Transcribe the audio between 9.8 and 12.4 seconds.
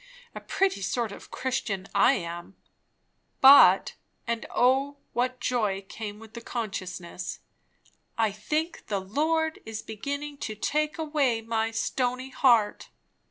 beginning to take away my stony